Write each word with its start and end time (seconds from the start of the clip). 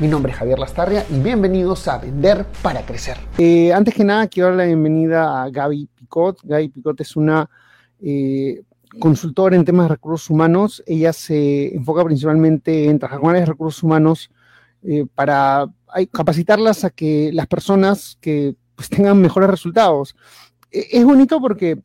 Mi 0.00 0.06
nombre 0.06 0.30
es 0.30 0.38
Javier 0.38 0.60
Lastarria 0.60 1.04
y 1.10 1.18
bienvenidos 1.18 1.88
a 1.88 1.98
Vender 1.98 2.46
para 2.62 2.86
Crecer. 2.86 3.16
Eh, 3.36 3.72
antes 3.72 3.92
que 3.92 4.04
nada, 4.04 4.28
quiero 4.28 4.50
dar 4.50 4.58
la 4.58 4.66
bienvenida 4.66 5.42
a 5.42 5.50
Gaby 5.50 5.88
Picot. 5.92 6.38
Gaby 6.44 6.68
Picot 6.68 7.00
es 7.00 7.16
una 7.16 7.50
eh, 8.00 8.62
consultora 9.00 9.56
en 9.56 9.64
temas 9.64 9.86
de 9.86 9.94
recursos 9.96 10.30
humanos. 10.30 10.84
Ella 10.86 11.12
se 11.12 11.74
enfoca 11.74 12.04
principalmente 12.04 12.84
en 12.84 13.00
trabajar 13.00 13.20
con 13.20 13.34
de 13.34 13.44
recursos 13.44 13.82
humanos 13.82 14.30
eh, 14.84 15.04
para 15.16 15.66
capacitarlas 16.12 16.84
a 16.84 16.90
que 16.90 17.32
las 17.32 17.48
personas 17.48 18.18
que 18.20 18.54
pues, 18.76 18.88
tengan 18.88 19.20
mejores 19.20 19.50
resultados. 19.50 20.14
E, 20.70 20.86
es 20.92 21.04
bonito 21.04 21.40
porque, 21.40 21.82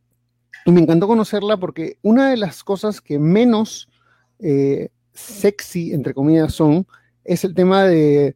y 0.68 0.72
me 0.72 0.82
encantó 0.82 1.08
conocerla 1.08 1.58
porque 1.58 1.98
una 2.04 2.30
de 2.30 2.38
las 2.38 2.64
cosas 2.64 3.02
que 3.02 3.18
menos 3.18 3.90
sexy, 5.14 5.94
entre 5.94 6.14
comillas, 6.14 6.54
son, 6.54 6.86
es 7.24 7.44
el 7.44 7.54
tema 7.54 7.84
de, 7.84 8.36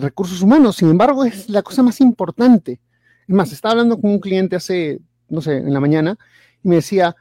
recursos 0.00 0.42
humanos. 0.42 0.76
Sin 0.76 0.90
embargo, 0.90 1.24
es 1.24 1.48
la 1.48 1.62
cosa 1.62 1.82
más 1.82 2.00
importante. 2.00 2.80
Es 3.26 3.34
más, 3.34 3.52
estaba 3.52 3.72
hablando 3.72 4.00
con 4.00 4.10
un 4.10 4.20
cliente 4.20 4.56
hace, 4.56 5.00
no 5.28 5.40
sé, 5.40 5.58
en 5.58 5.72
la 5.72 5.80
mañana, 5.80 6.16
y 6.62 6.68
me 6.68 6.76
decía, 6.76 7.14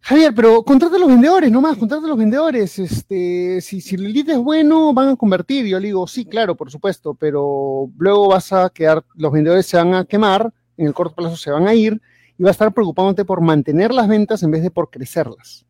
Javier, 0.00 0.32
pero 0.34 0.62
contrata 0.62 0.96
a 0.96 0.98
los 0.98 1.08
vendedores, 1.08 1.50
no 1.50 1.60
más, 1.60 1.76
contrata 1.76 2.06
a 2.06 2.08
los 2.08 2.18
vendedores. 2.18 2.78
Este, 2.78 3.60
si, 3.60 3.80
si 3.80 3.94
el 3.96 4.12
lead 4.12 4.30
es 4.30 4.38
bueno, 4.38 4.92
van 4.94 5.08
a 5.10 5.16
convertir. 5.16 5.66
yo 5.66 5.78
le 5.78 5.88
digo, 5.88 6.06
sí, 6.06 6.24
claro, 6.24 6.56
por 6.56 6.70
supuesto, 6.70 7.14
pero 7.14 7.90
luego 7.98 8.28
vas 8.28 8.52
a 8.52 8.70
quedar, 8.70 9.04
los 9.14 9.32
vendedores 9.32 9.66
se 9.66 9.76
van 9.76 9.94
a 9.94 10.04
quemar, 10.04 10.52
en 10.76 10.86
el 10.86 10.94
corto 10.94 11.14
plazo 11.14 11.36
se 11.36 11.50
van 11.50 11.66
a 11.66 11.74
ir, 11.74 12.00
y 12.38 12.42
va 12.42 12.50
a 12.50 12.52
estar 12.52 12.72
preocupándote 12.72 13.24
por 13.24 13.40
mantener 13.40 13.92
las 13.92 14.08
ventas 14.08 14.42
en 14.42 14.50
vez 14.50 14.62
de 14.62 14.70
por 14.70 14.90
crecerlas. 14.90 15.66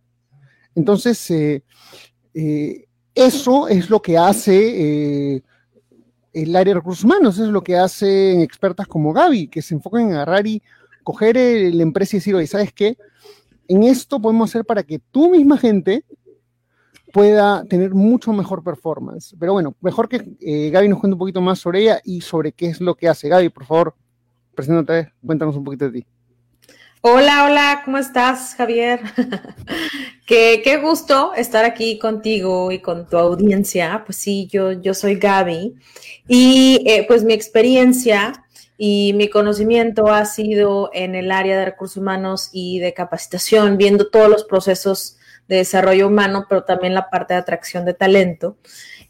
Entonces, 0.74 1.30
eh, 1.30 1.64
eh, 2.34 2.87
eso 3.18 3.66
es 3.66 3.90
lo 3.90 4.00
que 4.00 4.16
hace 4.16 5.34
eh, 5.34 5.42
el 6.32 6.54
área 6.54 6.72
de 6.72 6.80
recursos 6.80 7.04
humanos, 7.04 7.34
eso 7.34 7.46
es 7.46 7.50
lo 7.50 7.62
que 7.62 7.76
hacen 7.76 8.40
expertas 8.40 8.86
como 8.86 9.12
Gaby, 9.12 9.48
que 9.48 9.60
se 9.60 9.74
enfocan 9.74 10.02
en 10.02 10.12
agarrar 10.12 10.46
y 10.46 10.62
coger 11.02 11.36
la 11.36 11.82
empresa 11.82 12.16
y 12.16 12.20
decir, 12.20 12.34
oye, 12.34 12.46
¿sabes 12.46 12.72
qué? 12.72 12.96
En 13.66 13.82
esto 13.82 14.20
podemos 14.20 14.50
hacer 14.50 14.64
para 14.64 14.84
que 14.84 14.98
tu 14.98 15.30
misma 15.30 15.58
gente 15.58 16.04
pueda 17.12 17.64
tener 17.64 17.92
mucho 17.92 18.32
mejor 18.32 18.62
performance. 18.62 19.34
Pero 19.38 19.52
bueno, 19.52 19.74
mejor 19.80 20.08
que 20.08 20.36
eh, 20.40 20.70
Gaby 20.70 20.88
nos 20.88 21.00
cuente 21.00 21.14
un 21.14 21.18
poquito 21.18 21.40
más 21.40 21.58
sobre 21.58 21.82
ella 21.82 22.00
y 22.04 22.20
sobre 22.20 22.52
qué 22.52 22.66
es 22.66 22.80
lo 22.80 22.94
que 22.94 23.08
hace. 23.08 23.28
Gaby, 23.28 23.48
por 23.48 23.64
favor, 23.64 23.94
preséntate, 24.54 25.12
cuéntanos 25.24 25.56
un 25.56 25.64
poquito 25.64 25.86
de 25.86 26.00
ti. 26.00 26.06
Hola, 27.00 27.44
hola, 27.44 27.82
¿cómo 27.84 27.96
estás, 27.98 28.56
Javier? 28.56 29.00
qué, 30.26 30.62
qué, 30.64 30.78
gusto 30.78 31.32
estar 31.34 31.64
aquí 31.64 31.96
contigo 31.96 32.72
y 32.72 32.80
con 32.80 33.06
tu 33.08 33.16
audiencia. 33.16 34.02
Pues 34.04 34.18
sí, 34.18 34.48
yo, 34.50 34.72
yo 34.72 34.94
soy 34.94 35.14
Gaby 35.14 35.76
y 36.26 36.82
eh, 36.88 37.04
pues 37.06 37.22
mi 37.22 37.34
experiencia 37.34 38.44
y 38.76 39.12
mi 39.14 39.30
conocimiento 39.30 40.08
ha 40.08 40.24
sido 40.24 40.90
en 40.92 41.14
el 41.14 41.30
área 41.30 41.56
de 41.56 41.66
recursos 41.66 41.98
humanos 41.98 42.50
y 42.52 42.80
de 42.80 42.92
capacitación, 42.94 43.76
viendo 43.76 44.08
todos 44.08 44.28
los 44.28 44.42
procesos 44.42 45.18
de 45.46 45.56
desarrollo 45.56 46.08
humano, 46.08 46.46
pero 46.48 46.64
también 46.64 46.94
la 46.94 47.10
parte 47.10 47.34
de 47.34 47.40
atracción 47.40 47.84
de 47.84 47.94
talento 47.94 48.56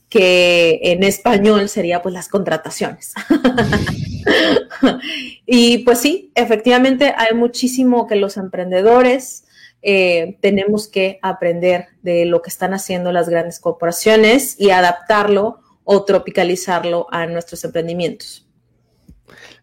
que 0.09 0.81
en 0.83 1.03
español 1.03 1.69
sería 1.69 2.03
pues 2.03 2.15
las 2.15 2.29
contrataciones. 2.29 3.15
y 5.47 5.79
pues 5.79 6.01
sí, 6.01 6.33
efectivamente 6.35 7.15
hay 7.17 7.35
muchísimo 7.35 8.07
que 8.07 8.17
los 8.17 8.37
emprendedores 8.37 9.45
eh, 9.83 10.39
tenemos 10.41 10.89
que 10.89 11.19
aprender 11.23 11.87
de 12.03 12.25
lo 12.25 12.43
que 12.43 12.51
están 12.51 12.75
haciendo 12.75 13.13
las 13.13 13.29
grandes 13.29 13.61
corporaciones 13.61 14.57
y 14.59 14.71
adaptarlo 14.71 15.61
o 15.85 16.05
tropicalizarlo 16.05 17.07
a 17.11 17.27
nuestros 17.27 17.65
emprendimientos. 17.65 18.47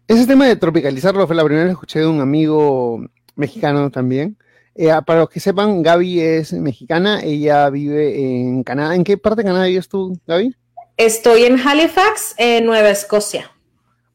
Ese 0.08 0.26
tema 0.26 0.46
de 0.46 0.56
tropicalizarlo 0.56 1.26
fue 1.26 1.36
la 1.36 1.44
primera 1.44 1.64
vez 1.64 1.70
que 1.70 1.74
escuché 1.74 2.00
de 2.00 2.06
un 2.06 2.20
amigo 2.20 3.04
mexicano 3.34 3.90
también, 3.90 4.38
eh, 4.78 4.92
para 5.06 5.20
los 5.20 5.30
que 5.30 5.40
sepan, 5.40 5.82
Gaby 5.82 6.20
es 6.20 6.52
mexicana, 6.52 7.20
ella 7.22 7.70
vive 7.70 8.20
en 8.20 8.62
Canadá. 8.62 8.94
¿En 8.94 9.04
qué 9.04 9.16
parte 9.16 9.42
de 9.42 9.48
Canadá 9.48 9.64
vives 9.64 9.88
tú, 9.88 10.18
Gaby? 10.26 10.54
Estoy 10.98 11.44
en 11.44 11.58
Halifax, 11.58 12.34
en 12.36 12.66
Nueva 12.66 12.90
Escocia. 12.90 13.50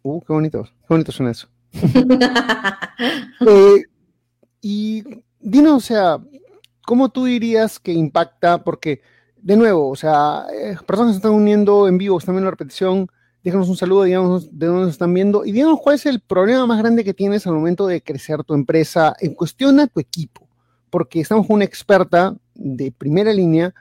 Uh, 0.03 0.22
qué 0.22 0.33
bonito, 0.33 0.63
qué 0.63 0.88
bonito 0.88 1.11
suena 1.11 1.31
eso. 1.31 1.47
Eh, 3.47 3.85
y 4.61 5.03
dinos, 5.39 5.77
o 5.77 5.79
sea, 5.79 6.19
¿cómo 6.85 7.09
tú 7.09 7.25
dirías 7.25 7.79
que 7.79 7.91
impacta? 7.91 8.63
Porque, 8.63 9.01
de 9.38 9.55
nuevo, 9.55 9.89
o 9.89 9.95
sea, 9.95 10.45
eh, 10.53 10.78
personas 10.85 11.09
que 11.09 11.13
se 11.13 11.17
están 11.17 11.31
uniendo 11.31 11.88
en 11.88 11.97
vivo, 11.97 12.19
están 12.19 12.35
viendo 12.35 12.45
la 12.45 12.51
repetición, 12.51 13.07
déjanos 13.43 13.67
un 13.67 13.78
saludo, 13.78 14.03
digamos 14.03 14.55
de 14.55 14.67
dónde 14.67 14.81
nos 14.81 14.91
están 14.91 15.11
viendo 15.11 15.43
y 15.43 15.51
díganos 15.51 15.79
cuál 15.81 15.95
es 15.95 16.05
el 16.05 16.19
problema 16.19 16.67
más 16.67 16.78
grande 16.78 17.03
que 17.03 17.16
tienes 17.16 17.47
al 17.47 17.53
momento 17.53 17.88
de 17.88 18.03
crecer 18.03 18.43
tu 18.43 18.53
empresa 18.53 19.16
en 19.19 19.33
cuestión 19.33 19.79
a 19.79 19.88
tu 19.88 19.99
equipo 19.99 20.50
porque 20.91 21.22
estamos 21.22 21.47
con 21.47 21.56
una 21.56 21.66
experta 21.66 22.35
de 22.53 22.91
primera 22.91 23.34
línea 23.34 23.74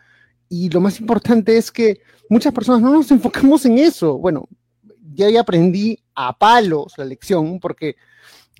y 0.48 0.71
lo 0.71 0.81
más 0.81 0.98
importante 0.98 1.59
es 1.59 1.71
que 1.71 2.00
muchas 2.31 2.54
personas 2.54 2.81
no 2.81 2.93
nos 2.93 3.10
enfocamos 3.10 3.66
en 3.66 3.78
eso. 3.78 4.16
Bueno, 4.16 4.48
ya, 5.12 5.28
ya 5.28 5.43
aprendí 5.43 5.98
a 6.15 6.37
palos 6.38 6.94
la 6.97 7.04
lección 7.04 7.60
porque 7.60 7.97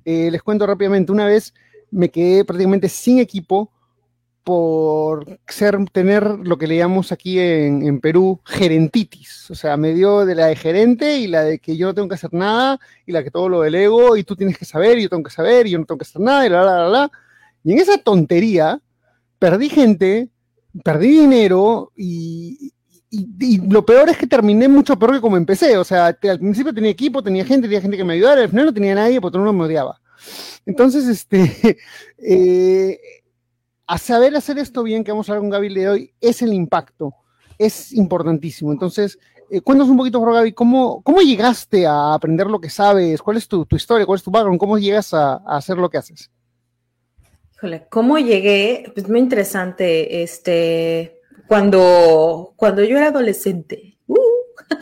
eh, 0.05 0.31
les 0.31 0.43
cuento 0.43 0.67
rápidamente, 0.67 1.13
una 1.13 1.27
vez 1.27 1.55
me 1.91 2.11
quedé 2.11 2.45
prácticamente 2.45 2.89
sin 2.89 3.19
equipo 3.19 3.73
por 4.43 5.39
ser, 5.47 5.77
tener 5.93 6.25
lo 6.25 6.57
que 6.59 6.67
le 6.67 6.77
llamamos 6.77 7.13
aquí 7.13 7.39
en, 7.39 7.83
en, 7.87 8.01
Perú 8.01 8.41
gerentitis. 8.45 9.51
O 9.51 9.55
sea, 9.55 9.77
me 9.77 9.95
dio 9.95 10.25
de 10.25 10.35
la 10.35 10.47
de 10.47 10.57
gerente 10.57 11.19
y 11.19 11.27
la 11.27 11.45
de 11.45 11.59
que 11.59 11.77
yo 11.77 11.89
no 11.89 11.95
tengo 11.95 12.09
que 12.09 12.15
hacer 12.15 12.33
nada 12.33 12.81
y 13.07 13.13
la 13.13 13.23
que 13.23 13.31
todo 13.31 13.49
lo 13.49 13.61
delego 13.61 14.17
y 14.17 14.25
tú 14.25 14.37
tienes 14.37 14.57
que 14.57 14.65
saber 14.65 14.99
y 14.99 15.03
yo 15.03 15.09
tengo 15.09 15.25
que 15.25 15.31
saber 15.31 15.67
y 15.67 15.71
yo 15.71 15.79
no 15.79 15.85
tengo 15.85 15.99
que 15.99 16.05
hacer 16.05 16.23
nada 16.23 16.47
y 16.47 16.49
la, 16.49 16.65
la, 16.65 16.79
la, 16.79 16.89
la. 16.89 17.13
Y 17.65 17.73
en 17.73 17.79
esa 17.79 17.99
tontería 17.99 18.81
perdí 19.39 19.69
gente, 19.69 20.29
perdí 20.85 21.21
dinero 21.21 21.93
y, 21.97 22.73
lo 23.69 23.85
peor 23.85 24.09
es 24.09 24.17
que 24.17 24.27
terminé 24.29 24.69
mucho 24.69 24.97
peor 24.97 25.15
que 25.15 25.21
como 25.21 25.37
empecé. 25.37 25.77
O 25.77 25.85
sea, 25.85 26.07
al 26.07 26.39
principio 26.39 26.73
tenía 26.73 26.91
equipo, 26.91 27.23
tenía 27.23 27.45
gente, 27.45 27.67
tenía 27.67 27.81
gente 27.81 27.97
que 27.97 28.05
me 28.05 28.15
ayudara, 28.15 28.43
al 28.43 28.49
final 28.49 28.67
no 28.67 28.75
tenía 28.75 28.95
nadie 28.95 29.21
porque 29.21 29.33
todo 29.33 29.45
mundo 29.45 29.59
me 29.59 29.65
odiaba. 29.65 30.01
Entonces, 30.65 31.09
este, 31.09 31.79
eh, 32.19 33.01
a 33.87 33.99
saber 33.99 34.37
hacer 34.37 34.59
esto 34.59 34.85
bien, 34.85 35.03
que 35.03 35.11
vamos 35.11 35.29
a 35.29 35.33
hablar 35.33 35.43
con 35.43 35.51
Gaby 35.51 35.75
de 35.75 35.89
hoy, 35.89 36.15
es 36.21 36.43
el 36.43 36.53
impacto. 36.53 37.13
Es 37.59 37.93
importantísimo. 37.93 38.71
Entonces, 38.71 39.19
eh, 39.51 39.61
cuéntanos 39.61 39.91
un 39.91 39.97
poquito, 39.97 40.21
Gaby, 40.21 40.53
¿cómo, 40.53 41.03
¿cómo 41.03 41.21
llegaste 41.21 41.87
a 41.87 42.15
aprender 42.15 42.47
lo 42.47 42.61
que 42.61 42.71
sabes? 42.71 43.21
¿Cuál 43.21 43.39
es 43.39 43.49
tu, 43.49 43.67
historia? 43.73 44.07
¿Cuál 44.07 44.19
es 44.19 44.23
tu 44.23 44.31
background? 44.31 44.61
¿Cómo 44.61 44.79
llegas 44.79 45.13
a 45.13 45.37
hacer 45.47 45.77
lo 45.77 45.91
que 45.91 45.99
haces? 45.99 46.31
¿Cómo 47.89 48.19
llegué? 48.19 48.91
Pues 48.95 49.09
muy 49.09 49.19
interesante, 49.19 50.23
este, 50.23 51.21
cuando, 51.47 52.55
cuando 52.57 52.83
yo 52.85 52.97
era 52.97 53.09
adolescente, 53.09 53.99
uh, 54.07 54.15
uh, 54.77 54.81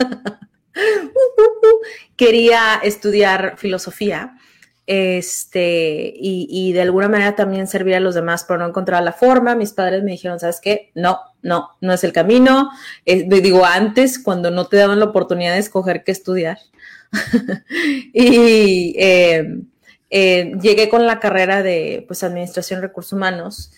uh, 0.79 1.79
quería 2.15 2.79
estudiar 2.83 3.55
filosofía, 3.57 4.35
este, 4.91 6.11
y, 6.15 6.73
de 6.73 6.81
alguna 6.81 7.07
manera 7.07 7.35
también 7.35 7.67
servir 7.67 7.93
a 7.93 7.99
los 7.99 8.15
demás, 8.15 8.43
pero 8.47 8.57
no 8.59 8.65
encontraba 8.65 9.03
la 9.03 9.13
forma. 9.13 9.53
Mis 9.53 9.71
padres 9.71 10.01
me 10.01 10.13
dijeron, 10.13 10.39
¿sabes 10.39 10.59
qué? 10.59 10.89
No, 10.95 11.19
no, 11.43 11.69
no 11.79 11.93
es 11.93 12.03
el 12.03 12.11
camino. 12.11 12.71
digo, 13.05 13.65
antes, 13.65 14.17
cuando 14.17 14.49
no 14.49 14.65
te 14.65 14.77
daban 14.77 14.97
la 14.97 15.05
oportunidad 15.05 15.53
de 15.53 15.59
escoger 15.59 16.03
qué 16.03 16.11
estudiar. 16.11 16.57
y 18.13 18.95
eh, 18.97 19.59
eh, 20.09 20.53
llegué 20.61 20.89
con 20.89 21.05
la 21.05 21.19
carrera 21.19 21.61
de 21.63 22.03
pues, 22.07 22.23
Administración 22.23 22.81
de 22.81 22.87
Recursos 22.87 23.13
Humanos 23.13 23.71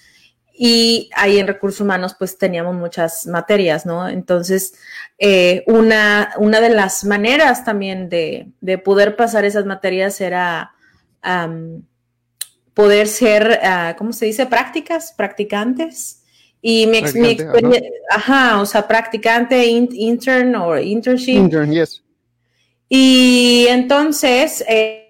y 0.53 1.09
ahí 1.15 1.39
en 1.39 1.47
Recursos 1.47 1.81
Humanos 1.81 2.15
pues 2.17 2.37
teníamos 2.37 2.75
muchas 2.75 3.25
materias, 3.25 3.85
¿no? 3.85 4.07
Entonces, 4.07 4.73
eh, 5.17 5.63
una, 5.65 6.33
una 6.37 6.61
de 6.61 6.69
las 6.69 7.03
maneras 7.03 7.65
también 7.65 8.09
de, 8.09 8.51
poder 8.83 9.15
pasar 9.15 9.45
esas 9.45 9.65
materias 9.65 10.21
era 10.21 10.71
poder 12.73 13.07
ser, 13.07 13.59
uh, 13.63 13.97
¿cómo 13.97 14.13
se 14.13 14.25
dice? 14.25 14.45
Prácticas, 14.45 15.13
practicantes. 15.15 16.23
Y 16.61 16.85
mi, 16.85 16.97
experiencia, 16.97 17.89
ajá. 18.11 18.61
o 18.61 18.65
sea, 18.65 18.87
practicante, 18.87 19.65
intern 19.65 20.55
o 20.55 20.77
internship. 20.77 21.37
Intern, 21.37 21.71
yes. 21.71 22.03
Y 22.87 23.65
entonces, 23.69 24.63
eh, 24.67 25.00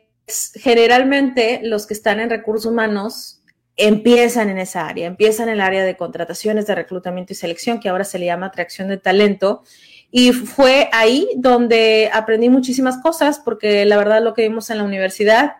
generalmente 0.55 1.61
los 1.63 1.87
que 1.87 1.93
están 1.93 2.19
en 2.19 2.29
recursos 2.29 2.71
humanos 2.71 3.41
empiezan 3.77 4.49
en 4.49 4.57
esa 4.57 4.87
área, 4.87 5.07
empiezan 5.07 5.47
en 5.47 5.55
el 5.55 5.61
área 5.61 5.83
de 5.83 5.97
contrataciones, 5.97 6.67
de 6.67 6.75
reclutamiento 6.75 7.33
y 7.33 7.35
selección, 7.35 7.79
que 7.79 7.89
ahora 7.89 8.03
se 8.03 8.19
le 8.19 8.25
llama 8.25 8.47
atracción 8.47 8.87
de 8.87 8.97
talento. 8.97 9.63
Y 10.11 10.33
fue 10.33 10.89
ahí 10.91 11.27
donde 11.37 12.09
aprendí 12.13 12.49
muchísimas 12.49 12.97
cosas, 12.97 13.39
porque 13.39 13.85
la 13.85 13.97
verdad 13.97 14.21
lo 14.21 14.33
que 14.33 14.43
vimos 14.43 14.69
en 14.69 14.77
la 14.77 14.83
universidad 14.83 15.53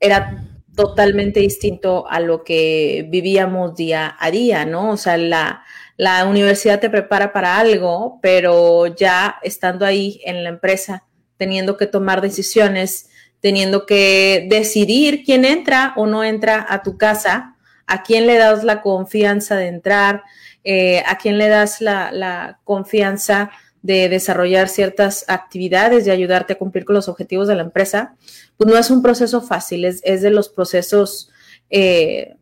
era 0.00 0.44
totalmente 0.74 1.40
distinto 1.40 2.08
a 2.08 2.20
lo 2.20 2.44
que 2.44 3.06
vivíamos 3.08 3.74
día 3.74 4.16
a 4.18 4.30
día, 4.30 4.64
¿no? 4.64 4.90
O 4.90 4.96
sea, 4.96 5.16
la, 5.16 5.64
la 5.96 6.24
universidad 6.26 6.78
te 6.78 6.90
prepara 6.90 7.32
para 7.32 7.58
algo, 7.58 8.20
pero 8.22 8.86
ya 8.86 9.36
estando 9.42 9.84
ahí 9.84 10.20
en 10.24 10.44
la 10.44 10.50
empresa, 10.50 11.04
teniendo 11.36 11.76
que 11.76 11.86
tomar 11.86 12.20
decisiones, 12.20 13.08
teniendo 13.40 13.86
que 13.86 14.46
decidir 14.50 15.22
quién 15.24 15.44
entra 15.44 15.92
o 15.96 16.06
no 16.06 16.24
entra 16.24 16.64
a 16.68 16.82
tu 16.82 16.96
casa, 16.96 17.56
a 17.86 18.02
quién 18.02 18.26
le 18.26 18.36
das 18.36 18.64
la 18.64 18.82
confianza 18.82 19.56
de 19.56 19.68
entrar, 19.68 20.22
eh, 20.64 21.02
a 21.06 21.16
quién 21.18 21.38
le 21.38 21.48
das 21.48 21.80
la, 21.80 22.58
confianza 22.64 23.50
de 23.80 24.08
desarrollar 24.08 24.68
ciertas 24.68 25.24
actividades, 25.28 26.04
de 26.04 26.10
ayudarte 26.10 26.54
a 26.54 26.58
cumplir 26.58 26.84
con 26.84 26.94
los 26.94 27.08
objetivos 27.08 27.48
de 27.48 27.54
la 27.54 27.62
empresa, 27.62 28.16
pues 28.56 28.68
no 28.68 28.76
es 28.76 28.90
un 28.90 29.02
proceso 29.02 29.40
fácil, 29.40 29.84
es, 29.84 30.02
de 30.02 30.30
los 30.30 30.48
procesos 30.48 31.30
eh, 31.70 32.34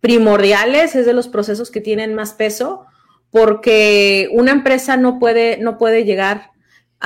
primordiales, 0.00 0.94
es 0.94 1.06
de 1.06 1.14
los 1.14 1.28
procesos 1.28 1.70
que 1.70 1.80
tienen 1.80 2.14
más 2.14 2.34
peso, 2.34 2.84
porque 3.30 4.28
una 4.32 4.52
empresa 4.52 4.96
no 4.96 5.18
puede, 5.18 5.56
no 5.56 5.78
puede 5.78 6.04
llegar 6.04 6.50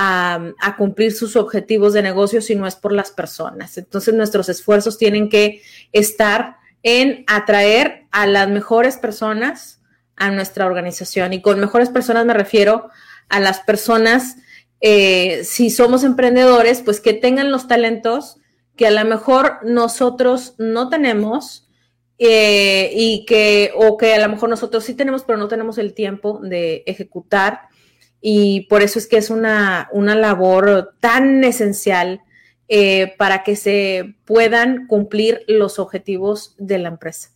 a, 0.01 0.77
cumplir 0.77 1.13
sus 1.13 1.35
objetivos 1.35 1.93
de 1.93 2.03
negocio 2.03 2.41
si 2.41 2.55
no 2.55 2.69
es 2.69 2.77
por 2.77 2.93
las 2.93 3.11
personas. 3.11 3.77
Entonces 3.79 4.15
nuestros 4.15 4.49
esfuerzos 4.49 4.97
tienen 4.97 5.29
que 5.29 5.61
estar 5.93 6.59
en 6.85 7.25
atraer 7.27 8.07
a 8.13 8.29
las 8.29 8.49
mejores 8.49 8.97
personas 8.97 9.81
a 10.15 10.31
nuestra 10.31 10.67
organización. 10.67 11.33
Y 11.33 11.43
con 11.43 11.59
mejores 11.59 11.89
personas 11.89 12.25
me 12.27 12.33
refiero 12.33 12.91
a 13.29 13.41
las 13.41 13.59
personas, 13.59 14.37
eh, 14.81 15.43
si 15.43 15.69
somos 15.69 16.05
emprendedores, 16.05 16.81
pues 16.83 17.01
que 17.01 17.13
tengan 17.13 17.51
los 17.51 17.67
talentos 17.67 18.37
que 18.77 18.87
a 18.87 18.93
lo 18.93 19.05
mejor 19.05 19.59
nosotros 19.65 20.55
no 20.59 20.89
tenemos 20.91 21.69
eh, 22.19 22.93
y 22.95 23.27
que, 23.27 23.73
o 23.75 23.97
que 23.97 24.15
a 24.15 24.21
lo 24.21 24.29
mejor 24.29 24.49
nosotros 24.49 24.85
sí 24.85 24.95
tenemos, 24.95 25.25
pero 25.25 25.39
no 25.39 25.49
tenemos 25.49 25.77
el 25.77 25.93
tiempo 25.93 26.39
de 26.41 26.85
ejecutar 26.87 27.63
y 28.21 28.63
por 28.63 28.83
eso 28.83 28.99
es 28.99 29.07
que 29.07 29.17
es 29.17 29.31
una, 29.31 29.89
labor 29.93 30.95
tan 31.01 31.45
esencial 31.45 32.23
eh, 32.69 33.15
para 33.17 33.45
que 33.45 33.57
se 33.57 34.17
puedan 34.25 34.87
cumplir 34.87 35.43
los 35.47 35.79
objetivos 35.79 36.55
de 36.59 36.79
la 36.79 36.89
empresa. 36.89 37.31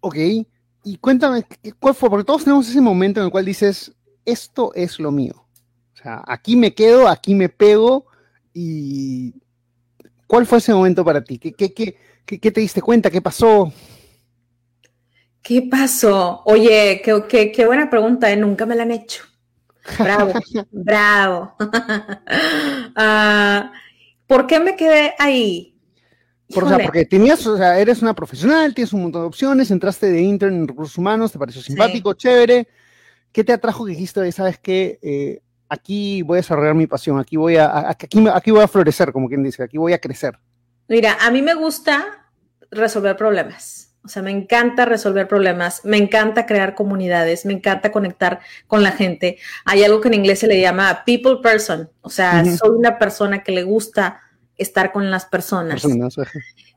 Ok, 0.00 0.16
y 0.84 0.96
cuéntame, 0.98 1.44
¿cuál 1.80 1.94
fue? 1.94 2.08
Porque 2.08 2.24
todos 2.24 2.44
tenemos 2.44 2.68
ese 2.68 2.80
momento 2.80 3.20
en 3.20 3.26
el 3.26 3.32
cual 3.32 3.44
dices, 3.44 3.92
esto 4.24 4.72
es 4.74 5.00
lo 5.00 5.10
mío. 5.10 5.46
O 5.94 5.96
sea, 5.96 6.22
aquí 6.26 6.54
me 6.54 6.74
quedo, 6.74 7.08
aquí 7.08 7.34
me 7.34 7.48
pego 7.48 8.06
y... 8.54 9.34
¿Cuál 10.26 10.46
fue 10.46 10.58
ese 10.58 10.74
momento 10.74 11.02
para 11.06 11.24
ti? 11.24 11.38
¿Qué, 11.38 11.52
qué, 11.54 11.96
qué 12.26 12.50
te 12.50 12.60
diste 12.60 12.82
cuenta? 12.82 13.10
¿Qué 13.10 13.22
pasó? 13.22 13.72
¿Qué 15.48 15.62
pasó? 15.62 16.42
Oye, 16.44 17.00
qué, 17.02 17.50
qué, 17.50 17.64
buena 17.64 17.88
pregunta, 17.88 18.30
¿eh? 18.30 18.36
nunca 18.36 18.66
me 18.66 18.74
la 18.74 18.82
han 18.82 18.90
hecho. 18.90 19.24
Bravo, 19.98 20.34
bravo. 20.70 21.54
Ah, 22.94 23.72
¿Por 24.26 24.46
qué 24.46 24.60
me 24.60 24.76
quedé 24.76 25.14
ahí? 25.18 25.74
Por, 26.52 26.64
porque 26.82 27.06
tenías, 27.06 27.46
o 27.46 27.56
sea, 27.56 27.78
eres 27.78 28.02
una 28.02 28.12
profesional, 28.12 28.74
tienes 28.74 28.92
un 28.92 29.04
montón 29.04 29.22
de 29.22 29.28
opciones, 29.28 29.70
entraste 29.70 30.10
de 30.12 30.20
intern 30.20 30.54
en 30.54 30.68
recursos 30.68 30.98
humanos, 30.98 31.32
te 31.32 31.38
pareció 31.38 31.62
simpático, 31.62 32.12
chévere. 32.12 32.68
¿Qué 33.32 33.42
te 33.42 33.54
atrajo 33.54 33.86
que 33.86 33.92
dijiste, 33.92 34.30
sabes 34.32 34.58
que 34.58 34.98
eh, 35.00 35.40
aquí 35.70 36.20
voy 36.20 36.36
a 36.36 36.42
desarrollar 36.42 36.74
mi 36.74 36.86
pasión, 36.86 37.18
aquí 37.18 37.38
voy 37.38 37.56
a, 37.56 37.88
aquí, 37.88 38.06
aquí 38.34 38.50
voy 38.50 38.62
a 38.62 38.68
florecer, 38.68 39.12
como 39.12 39.28
quien 39.28 39.42
dice, 39.42 39.62
aquí 39.62 39.78
voy 39.78 39.94
a 39.94 39.98
crecer? 39.98 40.38
Mira, 40.88 41.16
a 41.22 41.30
mí 41.30 41.40
me 41.40 41.54
gusta 41.54 42.28
resolver 42.70 43.16
problemas. 43.16 43.87
O 44.08 44.10
sea, 44.10 44.22
me 44.22 44.30
encanta 44.30 44.86
resolver 44.86 45.28
problemas, 45.28 45.84
me 45.84 45.98
encanta 45.98 46.46
crear 46.46 46.74
comunidades, 46.74 47.44
me 47.44 47.52
encanta 47.52 47.92
conectar 47.92 48.40
con 48.66 48.82
la 48.82 48.92
gente. 48.92 49.36
Hay 49.66 49.84
algo 49.84 50.00
que 50.00 50.08
en 50.08 50.14
inglés 50.14 50.38
se 50.38 50.46
le 50.46 50.58
llama 50.58 51.02
people 51.04 51.40
person. 51.42 51.90
O 52.00 52.08
sea, 52.08 52.42
soy 52.42 52.70
una 52.70 52.98
persona 52.98 53.42
que 53.42 53.52
le 53.52 53.64
gusta 53.64 54.22
estar 54.56 54.92
con 54.92 55.10
las 55.10 55.26
personas. 55.26 55.86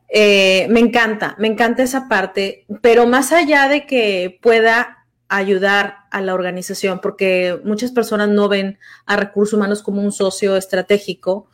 Eh, 0.09 0.67
me 0.69 0.81
encanta, 0.81 1.35
me 1.39 1.47
encanta 1.47 1.83
esa 1.83 2.09
parte, 2.09 2.65
pero 2.81 3.07
más 3.07 3.31
allá 3.31 3.69
de 3.69 3.85
que 3.85 4.37
pueda 4.41 5.05
ayudar 5.29 5.99
a 6.11 6.19
la 6.19 6.33
organización, 6.33 6.99
porque 6.99 7.61
muchas 7.63 7.91
personas 7.93 8.27
no 8.27 8.49
ven 8.49 8.77
a 9.05 9.15
recursos 9.15 9.53
humanos 9.53 9.81
como 9.81 10.01
un 10.01 10.11
socio 10.11 10.57
estratégico, 10.57 11.47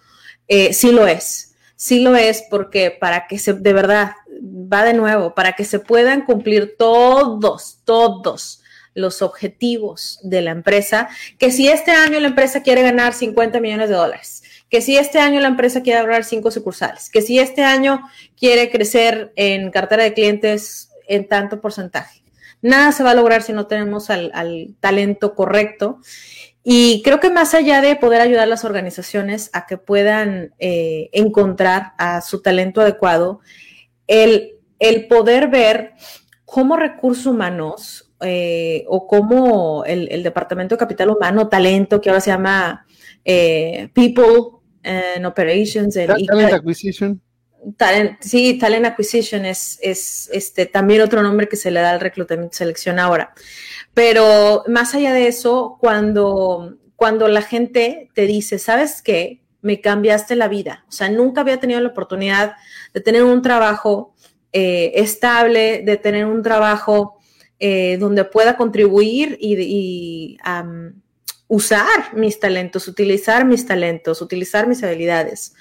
eh, 0.47 0.73
sí 0.73 0.91
lo 0.91 1.05
es. 1.05 1.53
Sí 1.75 1.99
lo 1.99 2.15
es 2.15 2.43
porque 2.49 2.89
para 2.89 3.27
que 3.27 3.37
se, 3.37 3.53
de 3.53 3.73
verdad, 3.73 4.13
va 4.43 4.83
de 4.83 4.93
nuevo, 4.93 5.33
para 5.33 5.53
que 5.53 5.65
se 5.65 5.79
puedan 5.79 6.25
cumplir 6.25 6.75
todos, 6.77 7.79
todos 7.85 8.61
los 8.93 9.21
objetivos 9.21 10.19
de 10.23 10.41
la 10.41 10.51
empresa, 10.51 11.09
que 11.37 11.51
si 11.51 11.67
este 11.67 11.91
año 11.91 12.19
la 12.19 12.29
empresa 12.29 12.63
quiere 12.63 12.81
ganar 12.81 13.13
50 13.13 13.59
millones 13.59 13.89
de 13.89 13.95
dólares, 13.95 14.43
que 14.69 14.81
si 14.81 14.97
este 14.97 15.19
año 15.19 15.39
la 15.39 15.47
empresa 15.47 15.81
quiere 15.81 15.99
abrir 15.99 16.23
cinco 16.23 16.51
sucursales, 16.51 17.09
que 17.09 17.21
si 17.21 17.39
este 17.39 17.63
año 17.63 18.01
quiere 18.37 18.69
crecer 18.69 19.31
en 19.35 19.71
cartera 19.71 20.03
de 20.03 20.13
clientes 20.13 20.89
en 21.07 21.27
tanto 21.27 21.61
porcentaje. 21.61 22.23
Nada 22.61 22.91
se 22.91 23.03
va 23.03 23.11
a 23.11 23.15
lograr 23.15 23.43
si 23.43 23.53
no 23.53 23.67
tenemos 23.67 24.09
al, 24.09 24.75
talento 24.79 25.35
correcto. 25.35 25.99
Y 26.63 27.01
creo 27.03 27.19
que 27.19 27.29
más 27.29 27.53
allá 27.53 27.81
de 27.81 27.95
poder 27.95 28.19
ayudar 28.19 28.43
a 28.43 28.47
las 28.47 28.65
organizaciones 28.65 29.49
a 29.53 29.67
que 29.67 29.77
puedan 29.77 30.53
eh, 30.59 31.09
encontrar 31.13 31.93
a 31.97 32.21
su 32.21 32.41
talento 32.41 32.81
adecuado, 32.81 33.39
el, 34.07 35.07
poder 35.07 35.49
ver 35.49 35.93
cómo 36.45 36.77
recursos 36.77 37.25
humanos 37.25 38.11
eh, 38.21 38.85
o 38.87 39.07
cómo 39.07 39.83
el, 39.85 40.23
Departamento 40.23 40.75
de 40.75 40.79
Capital 40.79 41.09
Humano, 41.11 41.49
talento, 41.49 42.01
que 42.01 42.09
ahora 42.09 42.21
se 42.21 42.31
llama 42.31 42.85
eh, 43.23 43.89
People 43.93 44.59
and 44.83 45.25
Operations. 45.25 45.93
talent 45.93 46.53
Acquisition. 46.53 47.21
sí, 48.21 48.57
Talent 48.57 48.85
Acquisition 48.85 49.45
es, 49.45 49.77
es 49.81 50.29
este, 50.31 50.65
también 50.65 51.01
otro 51.01 51.21
nombre 51.21 51.47
que 51.47 51.57
se 51.57 51.71
le 51.71 51.81
da 51.81 51.91
al 51.91 51.99
reclutamiento 51.99 52.53
y 52.53 52.57
selección 52.57 52.99
ahora. 52.99 53.33
Pero 53.93 54.63
más 54.67 54.93
allá 54.95 55.11
de 55.11 55.27
eso, 55.27 55.77
cuando, 55.79 56.77
cuando 56.95 57.27
la 57.27 57.41
gente 57.41 58.09
te 58.13 58.27
dice, 58.27 58.59
¿sabes 58.59 59.01
qué? 59.01 59.41
Me 59.61 59.81
cambiaste 59.81 60.35
la 60.35 60.47
vida. 60.47 60.85
O 60.87 60.91
sea, 60.91 61.09
nunca 61.09 61.41
había 61.41 61.59
tenido 61.59 61.79
la 61.79 61.89
oportunidad 61.89 62.55
de 62.93 63.01
tener 63.01 63.23
un 63.23 63.41
trabajo 63.41 64.13
eh, 64.53 64.93
estable, 64.95 65.81
de 65.83 65.97
tener 65.97 66.25
un 66.25 66.41
trabajo 66.41 67.17
eh, 67.59 67.97
donde 67.99 68.23
pueda 68.23 68.55
contribuir 68.55 69.37
y, 69.41 70.37
usar 71.49 72.13
mis 72.13 72.39
talentos, 72.39 72.87
utilizar 72.87 73.45
mis 73.45 73.65
talentos, 73.65 74.21
utilizar 74.21 74.67
mis 74.67 74.83
habilidades. 74.83 75.53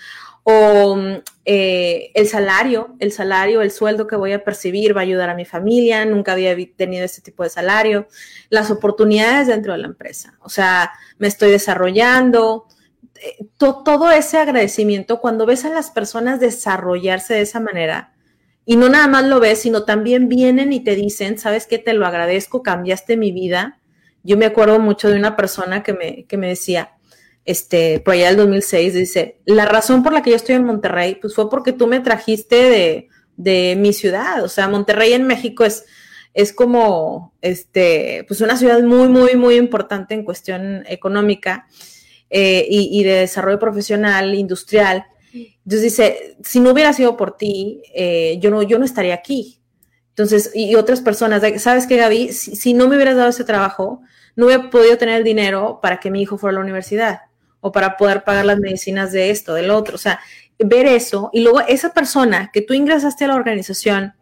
O 0.42 0.96
eh, 1.44 2.10
el 2.14 2.28
salario, 2.28 2.94
el 3.00 3.12
salario, 3.12 3.62
el 3.62 3.70
sueldo 3.70 4.06
que 4.06 4.16
voy 4.16 4.32
a 4.32 4.44
percibir 4.44 4.96
va 4.96 5.00
a 5.00 5.04
ayudar 5.04 5.30
a 5.30 5.34
mi 5.34 5.44
familia, 5.44 6.04
nunca 6.04 6.32
había 6.32 6.56
tenido 6.76 7.04
este 7.04 7.20
tipo 7.20 7.42
de 7.42 7.50
salario, 7.50 8.08
las 8.50 8.70
oportunidades 8.70 9.48
dentro 9.48 9.72
de 9.72 9.78
la 9.78 9.86
empresa. 9.88 10.38
O 10.40 10.48
sea, 10.48 10.92
me 11.18 11.28
estoy 11.28 11.50
desarrollando, 11.50 12.66
todo 13.56 14.10
ese 14.10 14.38
agradecimiento, 14.38 15.20
cuando 15.20 15.46
ves 15.46 15.64
a 15.64 15.70
las 15.70 15.90
personas 15.90 16.40
desarrollarse 16.40 17.34
de 17.34 17.42
esa 17.42 17.60
manera, 17.60 18.12
y 18.64 18.76
no 18.76 18.88
nada 18.88 19.06
más 19.06 19.24
lo 19.24 19.38
ves, 19.38 19.60
sino 19.60 19.84
también 19.84 20.28
vienen 20.28 20.72
y 20.72 20.82
te 20.82 20.96
dicen, 20.96 21.38
sabes 21.38 21.66
qué, 21.66 21.78
te 21.78 21.94
lo 21.94 22.04
agradezco, 22.04 22.64
cambiaste 22.64 23.16
mi 23.16 23.30
vida. 23.30 23.80
Yo 24.24 24.36
me 24.36 24.44
acuerdo 24.44 24.80
mucho 24.80 25.08
de 25.08 25.16
una 25.16 25.36
persona 25.36 25.84
que 25.84 25.92
me, 25.92 26.24
que 26.24 26.36
me 26.36 26.48
decía, 26.48 26.90
este, 27.44 28.00
por 28.00 28.14
allá 28.14 28.26
del 28.26 28.38
2006, 28.38 28.92
dice, 28.92 29.38
la 29.44 29.66
razón 29.66 30.02
por 30.02 30.12
la 30.12 30.22
que 30.22 30.30
yo 30.30 30.36
estoy 30.36 30.56
en 30.56 30.64
Monterrey, 30.64 31.14
pues 31.14 31.36
fue 31.36 31.48
porque 31.48 31.72
tú 31.72 31.86
me 31.86 32.00
trajiste 32.00 32.56
de, 32.56 33.08
de 33.36 33.76
mi 33.78 33.92
ciudad. 33.92 34.42
O 34.42 34.48
sea, 34.48 34.68
Monterrey 34.68 35.12
en 35.12 35.28
México 35.28 35.64
es, 35.64 35.84
es 36.34 36.52
como, 36.52 37.34
este, 37.40 38.24
pues 38.26 38.40
una 38.40 38.56
ciudad 38.56 38.82
muy, 38.82 39.08
muy, 39.08 39.36
muy 39.36 39.54
importante 39.54 40.14
en 40.14 40.24
cuestión 40.24 40.82
económica. 40.88 41.68
Eh, 42.28 42.66
y, 42.68 43.04
de 43.04 43.12
desarrollo 43.12 43.58
profesional, 43.58 44.34
industrial. 44.34 45.04
Entonces 45.32 45.82
dice, 45.82 46.36
si 46.42 46.60
no 46.60 46.72
hubiera 46.72 46.92
sido 46.92 47.16
por 47.16 47.36
ti, 47.36 47.82
eh, 47.94 48.38
yo, 48.40 48.50
no, 48.50 48.62
yo 48.62 48.78
no 48.78 48.84
estaría 48.84 49.14
aquí. 49.14 49.60
Entonces, 50.10 50.50
y, 50.54 50.74
otras 50.74 51.00
personas, 51.00 51.42
¿sabes 51.60 51.86
qué, 51.86 51.96
Gaby? 51.96 52.32
Si, 52.32 52.74
no 52.74 52.88
me 52.88 52.96
hubieras 52.96 53.16
dado 53.16 53.28
ese 53.28 53.44
trabajo, 53.44 54.00
no 54.34 54.46
hubiera 54.46 54.70
podido 54.70 54.98
tener 54.98 55.18
el 55.18 55.24
dinero 55.24 55.78
para 55.80 56.00
que 56.00 56.10
mi 56.10 56.22
hijo 56.22 56.36
fuera 56.36 56.52
a 56.52 56.58
la 56.58 56.64
universidad 56.64 57.20
o 57.60 57.70
para 57.70 57.96
poder 57.96 58.24
pagar 58.24 58.44
las 58.44 58.58
medicinas 58.58 59.12
de 59.12 59.30
esto, 59.30 59.54
del 59.54 59.70
otro. 59.70 59.94
O 59.94 59.98
sea, 59.98 60.20
ver 60.58 60.86
eso 60.86 61.30
y 61.32 61.40
luego 61.40 61.60
esa 61.60 61.92
persona 61.92 62.50
que 62.52 62.62
tú 62.62 62.74
ingresaste 62.74 63.24
a 63.24 63.28
la 63.28 63.34
organización, 63.36 64.14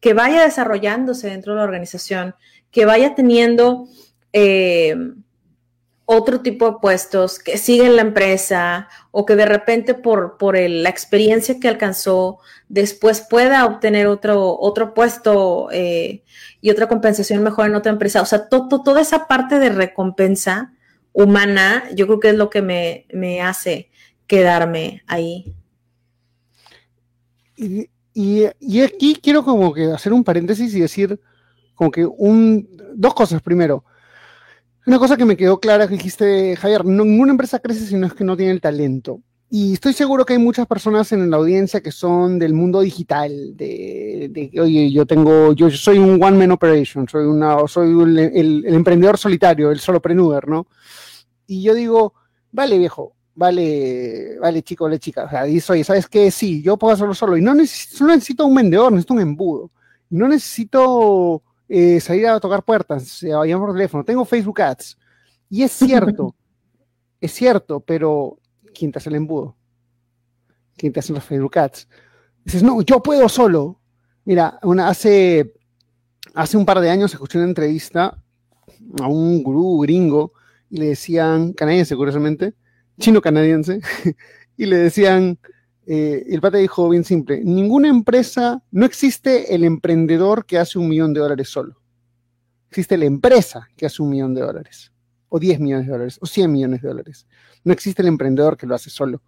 que 0.00 0.14
vaya 0.14 0.42
desarrollándose 0.42 1.30
dentro 1.30 1.54
de 1.54 1.58
la 1.58 1.64
organización, 1.64 2.34
que 2.70 2.84
vaya 2.84 3.14
teniendo 3.14 3.88
eh, 4.32 4.94
otro 6.06 6.40
tipo 6.40 6.66
de 6.66 6.76
puestos, 6.80 7.40
que 7.40 7.58
siga 7.58 7.84
en 7.84 7.96
la 7.96 8.02
empresa 8.02 8.88
o 9.10 9.26
que 9.26 9.34
de 9.34 9.44
repente 9.44 9.94
por, 9.94 10.38
por 10.38 10.56
la 10.56 10.88
experiencia 10.88 11.58
que 11.60 11.68
alcanzó, 11.68 12.38
después 12.68 13.20
pueda 13.28 13.66
obtener 13.66 14.06
otro, 14.06 14.56
otro 14.58 14.94
puesto 14.94 15.68
eh, 15.72 16.22
y 16.60 16.70
otra 16.70 16.88
compensación 16.88 17.42
mejor 17.42 17.66
en 17.66 17.74
otra 17.74 17.92
empresa. 17.92 18.22
O 18.22 18.26
sea, 18.26 18.48
toda 18.48 19.00
esa 19.00 19.26
parte 19.26 19.58
de 19.58 19.68
recompensa 19.68 20.72
humana, 21.12 21.82
yo 21.94 22.06
creo 22.06 22.20
que 22.20 22.28
es 22.28 22.36
lo 22.36 22.50
que 22.50 22.62
me, 22.62 23.06
me 23.12 23.42
hace 23.42 23.90
quedarme 24.28 25.02
ahí. 25.08 25.54
Y, 27.56 27.88
y, 28.14 28.80
aquí 28.80 29.18
quiero 29.20 29.44
como 29.44 29.72
que 29.74 29.86
hacer 29.92 30.12
un 30.12 30.22
paréntesis 30.24 30.74
y 30.74 30.80
decir 30.80 31.18
como 31.74 31.90
que 31.90 32.04
un, 32.06 32.68
dos 32.94 33.14
cosas. 33.14 33.42
Primero, 33.42 33.84
una 34.86 34.98
cosa 34.98 35.16
que 35.16 35.24
me 35.24 35.36
quedó 35.36 35.58
clara 35.58 35.88
que 35.88 35.94
dijiste, 35.94 36.56
Javier, 36.56 36.84
ninguna 36.84 37.32
empresa 37.32 37.58
crece 37.58 37.86
si 37.86 37.96
no 37.96 38.06
es 38.06 38.14
que 38.14 38.24
no 38.24 38.36
tiene 38.36 38.52
el 38.52 38.60
talento. 38.60 39.20
Y 39.50 39.74
estoy 39.74 39.92
seguro 39.92 40.24
que 40.24 40.32
hay 40.34 40.38
muchas 40.38 40.66
personas 40.66 41.12
en 41.12 41.30
la 41.30 41.36
audiencia 41.36 41.80
que 41.80 41.92
son 41.92 42.38
del 42.38 42.52
mundo 42.52 42.80
digital, 42.80 43.56
de, 43.56 44.28
de 44.30 44.60
oye, 44.60 44.90
yo 44.90 45.06
tengo, 45.06 45.52
yo 45.52 45.70
soy 45.70 45.98
un 45.98 46.22
one 46.22 46.36
man 46.36 46.50
operation, 46.50 47.08
soy 47.08 47.26
una, 47.26 47.56
soy 47.68 47.90
el, 47.90 48.64
emprendedor 48.66 49.18
solitario, 49.18 49.70
el 49.70 49.78
solopreneur, 49.78 50.48
¿no? 50.48 50.66
Y 51.46 51.62
yo 51.62 51.74
digo, 51.74 52.14
vale 52.50 52.78
viejo, 52.78 53.14
vale, 53.36 54.36
vale 54.40 54.62
chico, 54.62 54.84
vale 54.84 54.98
chica, 54.98 55.24
o 55.24 55.30
sea, 55.30 55.44
dices, 55.44 55.70
oye, 55.70 55.84
¿sabes 55.84 56.08
qué? 56.08 56.30
Sí, 56.32 56.60
yo 56.62 56.76
puedo 56.76 56.94
hacerlo 56.94 57.14
solo, 57.14 57.36
y 57.36 57.40
no 57.40 57.54
necesito, 57.54 58.04
no 58.04 58.14
necesito 58.14 58.46
un 58.46 58.54
vendedor, 58.54 58.90
necesito 58.90 59.14
un 59.14 59.20
embudo, 59.20 59.70
no 60.10 60.26
necesito 60.26 61.42
eh, 61.68 62.00
salir 62.00 62.26
a 62.26 62.40
tocar 62.40 62.62
puertas, 62.62 63.22
a 63.24 63.44
llamar 63.44 63.68
por 63.68 63.74
teléfono, 63.74 64.04
tengo 64.04 64.24
Facebook 64.24 64.60
Ads. 64.60 64.96
Y 65.50 65.62
es 65.62 65.72
cierto, 65.72 66.34
es 67.20 67.32
cierto, 67.32 67.80
pero 67.80 68.38
¿quién 68.74 68.92
te 68.92 68.98
hace 68.98 69.08
el 69.08 69.16
embudo? 69.16 69.56
¿Quién 70.76 70.92
te 70.92 71.00
hace 71.00 71.12
los 71.12 71.24
Facebook 71.24 71.58
Ads? 71.58 71.88
Dices, 72.44 72.62
no, 72.62 72.80
yo 72.82 73.02
puedo 73.02 73.28
solo. 73.28 73.80
Mira, 74.24 74.58
una, 74.62 74.88
hace, 74.88 75.54
hace 76.34 76.56
un 76.56 76.66
par 76.66 76.80
de 76.80 76.90
años 76.90 77.12
escuché 77.12 77.38
una 77.38 77.48
entrevista 77.48 78.22
a 79.00 79.06
un 79.08 79.42
gurú 79.42 79.80
gringo 79.80 80.32
y 80.70 80.78
le 80.78 80.86
decían, 80.86 81.52
canadiense 81.52 81.96
curiosamente, 81.96 82.54
chino 82.98 83.20
canadiense, 83.20 83.80
y 84.56 84.66
le 84.66 84.76
decían, 84.76 85.38
eh, 85.86 86.26
el 86.28 86.40
pata 86.40 86.58
dijo 86.58 86.88
bien 86.88 87.04
simple, 87.04 87.40
ninguna 87.44 87.88
empresa, 87.88 88.60
no 88.72 88.84
existe 88.84 89.54
el 89.54 89.62
emprendedor 89.62 90.44
que 90.44 90.58
hace 90.58 90.80
un 90.80 90.88
millón 90.88 91.14
de 91.14 91.20
dólares 91.20 91.48
solo. 91.48 91.76
Existe 92.68 92.96
la 92.96 93.04
empresa 93.04 93.68
que 93.76 93.86
hace 93.86 94.02
un 94.02 94.10
millón 94.10 94.34
de 94.34 94.40
dólares, 94.40 94.92
o 95.28 95.38
10 95.38 95.60
millones 95.60 95.86
de 95.86 95.92
dólares, 95.92 96.18
o 96.20 96.26
100 96.26 96.50
millones 96.50 96.82
de 96.82 96.88
dólares. 96.88 97.26
No 97.62 97.72
existe 97.72 98.02
el 98.02 98.08
emprendedor 98.08 98.56
que 98.56 98.66
lo 98.66 98.74
hace 98.74 98.90
solo. 98.90 99.22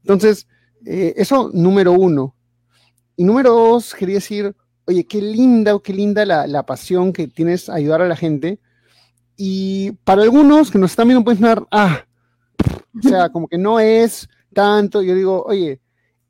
Entonces, 0.00 0.48
eh, 0.86 1.12
eso 1.16 1.50
número 1.52 1.92
uno. 1.92 2.34
Y 3.16 3.24
número 3.24 3.52
dos, 3.52 3.94
quería 3.94 4.14
decir, 4.14 4.56
oye, 4.86 5.04
qué 5.04 5.20
linda 5.20 5.78
qué 5.84 5.92
linda 5.92 6.24
la, 6.24 6.46
la, 6.46 6.64
pasión 6.64 7.12
que 7.12 7.28
tienes 7.28 7.68
a 7.68 7.74
ayudar 7.74 8.00
a 8.00 8.08
la 8.08 8.16
gente. 8.16 8.58
Y 9.36 9.92
para 10.04 10.22
algunos 10.22 10.70
que 10.70 10.78
nos 10.78 10.92
están 10.92 11.08
viendo 11.08 11.24
pueden 11.24 11.40
sonar, 11.40 11.66
ah, 11.70 12.06
o 12.98 13.06
sea, 13.06 13.28
como 13.28 13.48
que 13.48 13.58
no 13.58 13.78
es 13.78 14.28
tanto. 14.54 15.02
Yo 15.02 15.14
digo, 15.14 15.42
oye, 15.44 15.79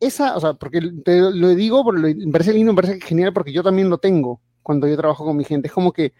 esa, 0.00 0.36
o 0.36 0.40
sea, 0.40 0.54
porque 0.54 0.80
te 1.04 1.20
lo 1.20 1.48
digo, 1.50 1.84
me 1.92 2.32
parece 2.32 2.54
lindo, 2.54 2.72
me 2.72 2.82
parece 2.82 3.00
genial, 3.00 3.32
porque 3.32 3.52
yo 3.52 3.62
también 3.62 3.90
lo 3.90 3.98
tengo 3.98 4.40
cuando 4.62 4.88
yo 4.88 4.96
trabajo 4.96 5.24
con 5.24 5.36
mi 5.36 5.44
gente. 5.44 5.68
Es 5.68 5.74
como 5.74 5.92
que 5.92 6.14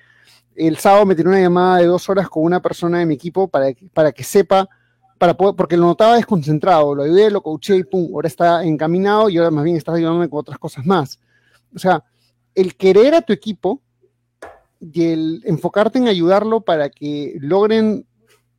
el 0.54 0.76
sábado 0.76 1.06
me 1.06 1.14
tiré 1.14 1.28
una 1.28 1.40
llamada 1.40 1.78
de 1.78 1.86
dos 1.86 2.08
horas 2.10 2.28
con 2.28 2.44
una 2.44 2.60
persona 2.60 2.98
de 2.98 3.06
mi 3.06 3.14
equipo 3.14 3.48
para, 3.48 3.68
para 3.94 4.12
que 4.12 4.22
sepa, 4.22 4.68
para 5.18 5.34
poder, 5.34 5.54
porque 5.56 5.76
lo 5.76 5.86
notaba 5.86 6.16
desconcentrado, 6.16 6.94
lo 6.94 7.02
ayudé, 7.04 7.30
lo 7.30 7.42
coaché 7.42 7.76
y 7.76 7.84
pum, 7.84 8.10
ahora 8.12 8.28
está 8.28 8.64
encaminado 8.64 9.30
y 9.30 9.38
ahora 9.38 9.50
más 9.50 9.64
bien 9.64 9.76
está 9.76 9.92
ayudándome 9.92 10.28
con 10.28 10.40
otras 10.40 10.58
cosas 10.58 10.84
más. 10.84 11.18
O 11.74 11.78
sea, 11.78 12.04
el 12.54 12.76
querer 12.76 13.14
a 13.14 13.22
tu 13.22 13.32
equipo 13.32 13.80
y 14.80 15.04
el 15.04 15.42
enfocarte 15.44 15.98
en 15.98 16.08
ayudarlo 16.08 16.62
para 16.62 16.90
que 16.90 17.36
logren 17.40 18.06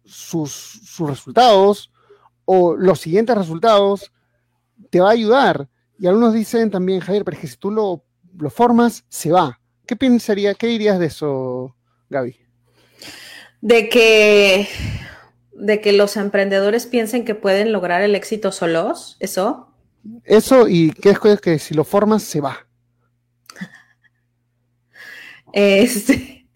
sus, 0.06 0.51
sus 0.51 1.10
resultados 1.10 1.92
o 2.46 2.75
los 2.75 3.00
siguientes 3.00 3.38
resultados, 3.38 4.12
te 4.91 5.00
va 5.00 5.10
a 5.10 5.13
ayudar. 5.13 5.67
Y 5.98 6.05
algunos 6.05 6.33
dicen 6.33 6.69
también, 6.69 7.00
Javier, 7.00 7.25
pero 7.25 7.36
es 7.36 7.41
que 7.41 7.48
si 7.48 7.57
tú 7.57 7.71
lo, 7.71 8.03
lo 8.38 8.50
formas, 8.51 9.03
se 9.10 9.31
va. 9.31 9.60
¿Qué 9.88 9.95
pensaría, 9.95 10.53
qué 10.53 10.67
dirías 10.67 11.00
de 11.00 11.07
eso, 11.07 11.75
Gaby? 12.10 12.38
De 13.62 13.89
que, 13.89 14.67
de 15.53 15.81
que 15.81 15.93
los 15.93 16.17
emprendedores 16.17 16.86
piensen 16.86 17.25
que 17.25 17.36
pueden 17.36 17.71
lograr 17.71 18.01
el 18.01 18.15
éxito 18.15 18.51
solos, 18.51 19.17
¿eso? 19.19 19.74
Eso 20.24 20.67
y 20.67 20.91
qué 20.91 21.12
es 21.12 21.41
que 21.41 21.60
si 21.60 21.74
lo 21.74 21.83
formas, 21.83 22.24
se 22.24 22.41
va. 22.41 22.67
Este, 25.53 26.48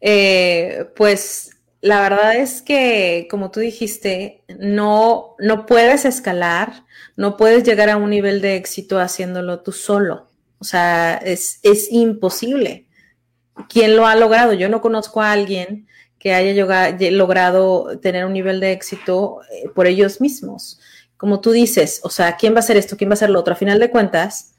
eh, 0.00 0.88
pues 0.96 1.55
la 1.80 2.00
verdad 2.00 2.36
es 2.36 2.62
que, 2.62 3.28
como 3.30 3.50
tú 3.50 3.60
dijiste, 3.60 4.42
no, 4.58 5.34
no 5.38 5.66
puedes 5.66 6.04
escalar, 6.04 6.84
no 7.16 7.36
puedes 7.36 7.64
llegar 7.64 7.90
a 7.90 7.96
un 7.96 8.10
nivel 8.10 8.40
de 8.40 8.56
éxito 8.56 8.98
haciéndolo 8.98 9.60
tú 9.60 9.72
solo. 9.72 10.28
O 10.58 10.64
sea, 10.64 11.16
es, 11.16 11.60
es 11.62 11.92
imposible. 11.92 12.86
¿Quién 13.68 13.96
lo 13.96 14.06
ha 14.06 14.16
logrado? 14.16 14.52
Yo 14.52 14.68
no 14.68 14.80
conozco 14.80 15.20
a 15.22 15.32
alguien 15.32 15.86
que 16.18 16.34
haya 16.34 16.90
logrado 17.10 17.98
tener 18.00 18.24
un 18.24 18.32
nivel 18.32 18.58
de 18.60 18.72
éxito 18.72 19.40
eh, 19.52 19.68
por 19.74 19.86
ellos 19.86 20.20
mismos. 20.20 20.80
Como 21.16 21.40
tú 21.40 21.52
dices, 21.52 22.00
o 22.02 22.10
sea, 22.10 22.36
¿quién 22.36 22.52
va 22.54 22.58
a 22.58 22.60
hacer 22.60 22.76
esto? 22.76 22.96
¿Quién 22.96 23.10
va 23.10 23.12
a 23.12 23.14
hacer 23.14 23.30
lo 23.30 23.40
otro? 23.40 23.54
A 23.54 23.56
final 23.56 23.78
de 23.78 23.90
cuentas, 23.90 24.54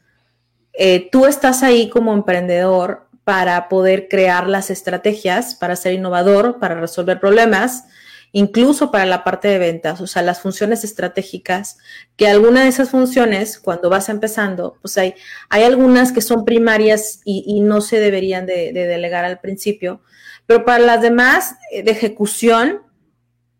eh, 0.74 1.10
tú 1.12 1.26
estás 1.26 1.64
ahí 1.64 1.90
como 1.90 2.14
emprendedor 2.14 3.07
para 3.28 3.68
poder 3.68 4.08
crear 4.08 4.48
las 4.48 4.70
estrategias, 4.70 5.54
para 5.54 5.76
ser 5.76 5.92
innovador, 5.92 6.60
para 6.60 6.80
resolver 6.80 7.20
problemas, 7.20 7.84
incluso 8.32 8.90
para 8.90 9.06
la 9.06 9.26
parte 9.26 9.50
de 9.50 9.60
ventas, 9.60 10.00
o 10.00 10.08
sea, 10.08 10.22
las 10.22 10.40
funciones 10.40 10.86
estratégicas, 10.86 11.78
que 12.16 12.30
alguna 12.30 12.64
de 12.64 12.70
esas 12.70 12.90
funciones, 12.90 13.60
cuando 13.60 13.90
vas 13.90 14.08
empezando, 14.08 14.78
pues 14.82 14.98
hay, 14.98 15.14
hay 15.50 15.64
algunas 15.64 16.14
que 16.14 16.22
son 16.22 16.46
primarias 16.46 17.20
y, 17.26 17.60
no 17.60 17.82
se 17.82 18.00
deberían 18.00 18.46
de, 18.46 18.72
delegar 18.72 19.26
al 19.26 19.42
principio, 19.42 20.00
pero 20.46 20.64
para 20.64 20.80
las 20.80 21.02
demás 21.02 21.58
eh, 21.74 21.84
de 21.84 21.92
ejecución, 21.92 22.84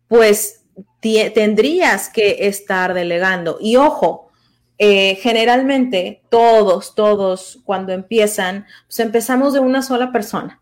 pues 0.06 0.62
tendrías 1.02 2.08
que 2.08 2.48
estar 2.48 2.94
delegando. 2.94 3.58
Y 3.60 3.76
ojo, 3.76 4.27
eh, 4.78 5.16
generalmente 5.16 6.22
todos, 6.30 6.94
todos 6.94 7.60
cuando 7.64 7.92
empiezan, 7.92 8.66
pues 8.86 9.00
empezamos 9.00 9.52
de 9.52 9.60
una 9.60 9.82
sola 9.82 10.12
persona. 10.12 10.60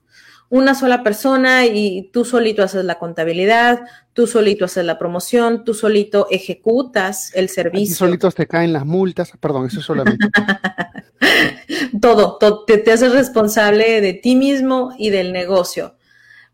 Una 0.48 0.76
sola 0.76 1.02
persona 1.02 1.66
y 1.66 2.08
tú 2.12 2.24
solito 2.24 2.62
haces 2.62 2.84
la 2.84 3.00
contabilidad, 3.00 3.80
tú 4.12 4.28
solito 4.28 4.64
haces 4.64 4.84
la 4.84 4.96
promoción, 4.96 5.64
tú 5.64 5.74
solito 5.74 6.28
ejecutas 6.30 7.34
el 7.34 7.48
servicio. 7.48 7.92
Y 7.92 7.96
solitos 7.96 8.34
te 8.34 8.46
caen 8.46 8.72
las 8.72 8.86
multas, 8.86 9.32
perdón, 9.40 9.66
eso 9.66 9.82
solamente. 9.82 10.28
todo, 12.00 12.38
te, 12.64 12.78
te 12.78 12.92
haces 12.92 13.12
responsable 13.12 14.00
de 14.00 14.14
ti 14.14 14.36
mismo 14.36 14.94
y 14.96 15.10
del 15.10 15.32
negocio. 15.32 15.96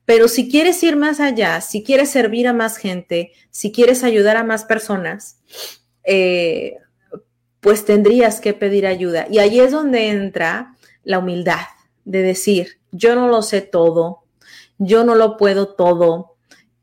Pero 0.04 0.26
si 0.26 0.50
quieres 0.50 0.82
ir 0.82 0.96
más 0.96 1.20
allá, 1.20 1.60
si 1.60 1.84
quieres 1.84 2.10
servir 2.10 2.48
a 2.48 2.52
más 2.52 2.76
gente, 2.78 3.32
si 3.50 3.72
quieres 3.72 4.02
ayudar 4.02 4.36
a 4.36 4.42
más 4.42 4.64
personas, 4.64 5.38
eh, 6.02 6.76
pues 7.62 7.84
tendrías 7.84 8.40
que 8.40 8.54
pedir 8.54 8.86
ayuda. 8.86 9.26
Y 9.30 9.38
ahí 9.38 9.60
es 9.60 9.70
donde 9.70 10.08
entra 10.08 10.74
la 11.04 11.20
humildad 11.20 11.60
de 12.04 12.20
decir, 12.20 12.80
yo 12.90 13.14
no 13.14 13.28
lo 13.28 13.40
sé 13.40 13.60
todo, 13.60 14.24
yo 14.78 15.04
no 15.04 15.14
lo 15.14 15.36
puedo 15.36 15.68
todo. 15.68 16.34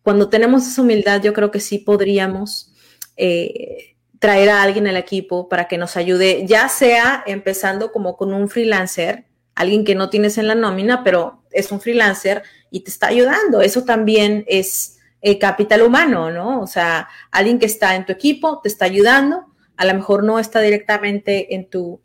Cuando 0.04 0.30
tenemos 0.30 0.66
esa 0.66 0.82
humildad, 0.82 1.22
yo 1.22 1.34
creo 1.34 1.52
que 1.52 1.60
sí 1.60 1.80
podríamos 1.80 2.72
eh, 3.18 3.98
traer 4.20 4.50
a 4.50 4.64
alguien 4.64 4.88
al 4.88 4.96
equipo 4.96 5.50
para 5.50 5.68
que 5.68 5.78
nos 5.78 5.98
ayude, 5.98 6.46
ya 6.48 6.70
sea 6.70 7.26
empezando 7.28 7.92
como 7.92 8.16
con 8.16 8.34
un 8.34 8.48
freelancer, 8.48 9.26
alguien 9.56 9.84
que 9.84 9.96
no 9.96 10.10
tienes 10.10 10.38
en 10.38 10.48
la 10.48 10.56
nómina, 10.56 11.04
pero 11.04 11.44
es 11.52 11.74
un 11.74 11.82
freelancer 11.82 12.42
y 12.72 12.86
te 12.86 12.90
está 12.90 13.08
ayudando. 13.08 13.60
Eso 13.62 13.84
también 13.84 14.46
es 14.48 14.98
eh, 15.22 15.38
capital 15.38 15.82
humano, 15.82 16.32
¿no? 16.32 16.62
O 16.62 16.68
sea, 16.68 17.10
alguien 17.32 17.60
que 17.60 17.66
está 17.66 17.96
en 17.96 18.06
tu 18.06 18.14
equipo, 18.14 18.62
te 18.62 18.70
está 18.70 18.86
ayudando 18.86 19.50
a 19.80 19.86
lo 19.86 19.94
mejor 19.94 20.26
no 20.26 20.40
está 20.40 20.60
directamente 20.60 21.56
en 21.56 21.70
tu, 21.70 22.02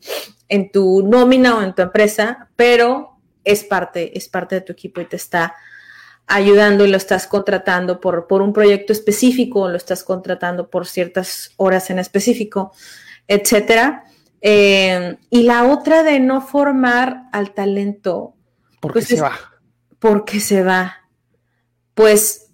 en 0.49 0.71
tu 0.71 1.03
nómina 1.03 1.59
o 1.59 1.63
en 1.63 1.75
tu 1.75 1.83
empresa, 1.83 2.49
pero 2.55 3.19
es 3.43 3.65
parte, 3.65 4.17
es 4.17 4.29
parte 4.29 4.55
de 4.55 4.61
tu 4.61 4.73
equipo 4.73 5.01
y 5.01 5.07
te 5.07 5.17
está 5.17 5.57
ayudando 6.29 6.85
y 6.85 6.89
lo 6.89 6.97
estás 6.97 7.27
contratando 7.27 8.01
por, 8.01 8.29
por 8.29 8.43
un 8.43 8.53
proyecto 8.53 8.93
específico, 8.93 9.63
o 9.63 9.69
lo 9.69 9.77
estás 9.77 10.05
contratando 10.05 10.71
por 10.71 10.87
ciertas 10.87 11.51
horas 11.57 11.91
en 11.91 11.99
específico, 11.99 12.73
etcétera. 13.27 14.05
Eh, 14.41 15.19
y 15.31 15.43
la 15.43 15.65
otra 15.65 16.05
de 16.05 16.21
no 16.21 16.43
formar 16.43 17.25
al 17.33 17.55
talento. 17.55 18.37
Porque 18.79 19.01
pues 19.01 19.09
se 19.09 19.21
va. 19.21 19.33
Porque 19.99 20.39
se 20.39 20.63
va. 20.63 21.09
Pues 21.95 22.53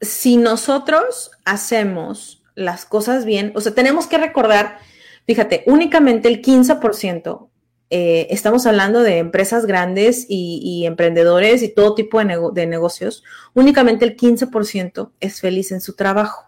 si 0.00 0.38
nosotros 0.38 1.30
hacemos 1.44 2.37
las 2.58 2.84
cosas 2.84 3.24
bien, 3.24 3.52
o 3.54 3.60
sea, 3.60 3.74
tenemos 3.74 4.06
que 4.06 4.18
recordar, 4.18 4.78
fíjate, 5.26 5.62
únicamente 5.66 6.28
el 6.28 6.42
15% 6.42 7.48
eh, 7.90 8.26
estamos 8.30 8.66
hablando 8.66 9.00
de 9.00 9.18
empresas 9.18 9.64
grandes 9.64 10.26
y, 10.28 10.84
emprendedores 10.84 11.62
y 11.62 11.72
todo 11.72 11.94
tipo 11.94 12.18
de, 12.18 12.66
negocios, 12.66 13.24
únicamente 13.54 14.04
el 14.04 14.16
15% 14.16 15.12
es 15.20 15.40
feliz 15.40 15.72
en 15.72 15.80
su 15.80 15.94
trabajo. 15.94 16.44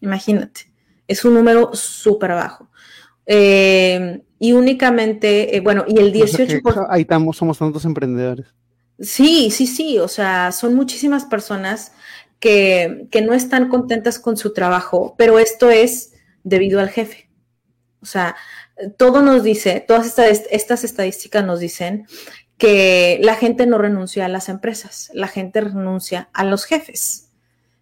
Imagínate, 0.00 0.72
es 1.08 1.24
un 1.24 1.34
número 1.34 1.70
súper 1.74 2.32
bajo. 2.32 2.70
Eh, 3.24 4.22
y 4.38 4.52
únicamente, 4.52 5.56
eh, 5.56 5.60
bueno, 5.60 5.84
y 5.88 5.98
el 5.98 6.12
18%... 6.12 6.86
ahí 6.88 7.02
estamos, 7.02 7.36
somos 7.36 7.58
tantos 7.58 7.84
emprendedores. 7.84 8.46
Sí, 9.00 9.50
sí, 9.50 9.66
sí, 9.66 9.98
o 9.98 10.08
sea, 10.08 10.52
son 10.52 10.74
muchísimas 10.74 11.24
personas 11.24 11.92
que, 12.40 13.08
que 13.10 13.22
no 13.22 13.34
están 13.34 13.68
contentas 13.68 14.18
con 14.18 14.36
su 14.36 14.52
trabajo, 14.52 15.14
pero 15.16 15.38
esto 15.38 15.70
es 15.70 16.12
debido 16.44 16.80
al 16.80 16.90
jefe. 16.90 17.28
O 18.00 18.06
sea, 18.06 18.36
todo 18.96 19.22
nos 19.22 19.42
dice, 19.42 19.84
todas 19.86 20.18
estas, 20.50 20.84
estadísticas 20.84 21.44
nos 21.44 21.60
dicen 21.60 22.06
que 22.58 23.18
la 23.22 23.34
gente 23.34 23.66
no 23.66 23.78
renuncia 23.78 24.24
a 24.24 24.28
las 24.28 24.48
empresas, 24.48 25.10
la 25.14 25.28
gente 25.28 25.60
renuncia 25.60 26.28
a 26.32 26.44
los 26.44 26.64
jefes. 26.64 27.30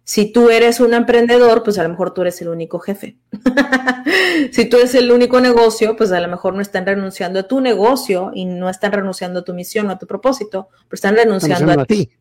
Si 0.03 0.31
tú 0.31 0.51
eres 0.51 0.79
un 0.79 0.93
emprendedor, 0.93 1.63
pues 1.63 1.79
a 1.79 1.83
lo 1.83 1.89
mejor 1.89 2.13
tú 2.13 2.21
eres 2.21 2.39
el 2.41 2.49
único 2.49 2.79
jefe. 2.79 3.17
si 4.51 4.65
tú 4.65 4.77
eres 4.77 4.93
el 4.93 5.11
único 5.11 5.41
negocio, 5.41 5.95
pues 5.95 6.11
a 6.11 6.19
lo 6.19 6.27
mejor 6.27 6.53
no 6.53 6.61
están 6.61 6.85
renunciando 6.85 7.39
a 7.39 7.47
tu 7.47 7.59
negocio 7.59 8.31
y 8.33 8.45
no 8.45 8.69
están 8.69 8.91
renunciando 8.91 9.39
a 9.39 9.43
tu 9.43 9.53
misión 9.53 9.87
o 9.87 9.91
a 9.91 9.97
tu 9.97 10.05
propósito, 10.05 10.69
pero 10.87 10.95
están 10.95 11.15
renunciando, 11.15 11.71
a, 11.71 11.85
ti. 11.85 12.11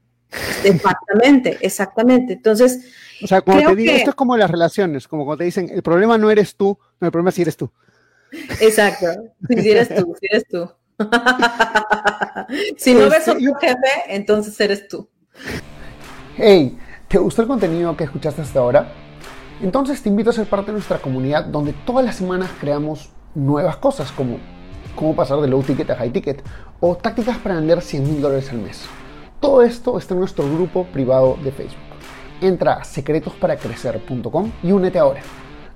Exactamente, 0.64 1.59
exactamente. 1.61 2.33
Entonces, 2.35 2.93
o 3.23 3.26
sea, 3.26 3.40
como 3.40 3.59
te 3.59 3.76
digo, 3.76 3.93
esto 3.93 4.11
es 4.11 4.16
como 4.16 4.37
las 4.37 4.50
relaciones, 4.50 5.09
como 5.09 5.25
cuando 5.25 5.38
te 5.38 5.45
dicen, 5.45 5.71
el 5.73 5.83
problema 5.83 6.19
no 6.19 6.31
eres 6.31 6.57
tú, 6.57 6.78
no, 7.00 7.07
el 7.07 7.12
problema 7.12 7.31
sí 7.31 7.43
eres 7.43 7.57
tú. 7.57 7.71
Exacto. 8.61 9.07
Si 9.49 9.71
eres 9.71 9.95
tú, 9.95 10.16
si 10.21 10.26
eres 10.26 10.47
tú. 10.49 10.71
si 12.76 12.95
no 12.95 13.09
ves 13.09 13.28
a 13.28 13.35
tu 13.35 13.54
jefe, 13.54 13.88
entonces 14.09 14.59
eres 14.61 14.88
tú. 14.88 15.09
Hey, 16.37 16.78
¿te 17.09 17.19
gustó 17.19 17.43
el 17.43 17.49
contenido 17.49 17.97
que 17.97 18.04
escuchaste 18.04 18.43
hasta 18.43 18.59
ahora? 18.59 18.93
Entonces 19.62 20.02
te 20.02 20.09
invito 20.09 20.31
a 20.31 20.33
ser 20.33 20.47
parte 20.47 20.66
de 20.66 20.75
nuestra 20.75 20.99
comunidad 20.99 21.45
donde 21.45 21.73
todas 21.85 22.04
las 22.04 22.16
semanas 22.16 22.50
creamos 22.61 23.11
nuevas 23.35 23.76
cosas 23.76 24.11
como 24.12 24.38
cómo 24.95 25.14
pasar 25.14 25.40
de 25.40 25.49
low 25.49 25.62
ticket 25.62 25.90
a 25.90 25.97
high 25.97 26.11
ticket 26.11 26.43
o 26.81 26.97
tácticas 26.97 27.38
para 27.38 27.57
vender 27.57 27.81
100 27.81 28.02
mil 28.04 28.21
dólares 28.21 28.50
al 28.50 28.59
mes. 28.59 28.85
Todo 29.44 29.60
esto 29.60 29.98
está 29.98 30.14
en 30.14 30.20
nuestro 30.20 30.50
grupo 30.50 30.86
privado 30.86 31.36
de 31.44 31.52
Facebook. 31.52 31.76
Entra 32.40 32.76
a 32.76 32.84
secretosparacrecer.com 32.84 34.50
y 34.62 34.72
únete 34.72 34.98
ahora. 34.98 35.20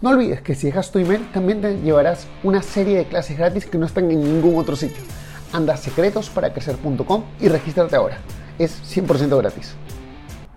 No 0.01 0.09
olvides 0.09 0.41
que 0.41 0.55
si 0.55 0.69
dejas 0.69 0.91
tu 0.91 0.99
email 0.99 1.31
también 1.33 1.61
te 1.61 1.77
llevarás 1.77 2.27
una 2.43 2.63
serie 2.63 2.97
de 2.97 3.05
clases 3.05 3.37
gratis 3.37 3.67
que 3.67 3.77
no 3.77 3.85
están 3.85 4.11
en 4.11 4.25
ningún 4.25 4.59
otro 4.59 4.75
sitio. 4.75 5.03
Anda 5.53 5.75
a 5.75 5.77
secretosparacrecer.com 5.77 7.25
y 7.41 7.49
regístrate 7.49 7.95
ahora. 7.95 8.17
Es 8.59 8.81
100% 8.97 9.37
gratis. 9.37 9.75